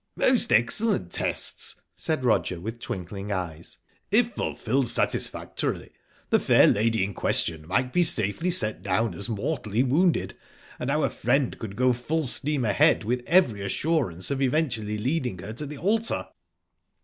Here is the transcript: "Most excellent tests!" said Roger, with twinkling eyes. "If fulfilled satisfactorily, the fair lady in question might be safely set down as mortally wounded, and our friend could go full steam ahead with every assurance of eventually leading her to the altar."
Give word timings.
"Most 0.15 0.51
excellent 0.51 1.13
tests!" 1.13 1.75
said 1.95 2.25
Roger, 2.25 2.59
with 2.59 2.79
twinkling 2.79 3.31
eyes. 3.31 3.77
"If 4.09 4.31
fulfilled 4.33 4.89
satisfactorily, 4.89 5.91
the 6.31 6.39
fair 6.39 6.65
lady 6.65 7.03
in 7.03 7.13
question 7.13 7.67
might 7.67 7.93
be 7.93 8.01
safely 8.01 8.49
set 8.49 8.81
down 8.81 9.13
as 9.13 9.29
mortally 9.29 9.83
wounded, 9.83 10.35
and 10.79 10.89
our 10.89 11.07
friend 11.07 11.55
could 11.59 11.75
go 11.75 11.93
full 11.93 12.25
steam 12.25 12.65
ahead 12.65 13.03
with 13.03 13.21
every 13.27 13.61
assurance 13.61 14.31
of 14.31 14.41
eventually 14.41 14.97
leading 14.97 15.37
her 15.37 15.53
to 15.53 15.67
the 15.67 15.77
altar." 15.77 16.29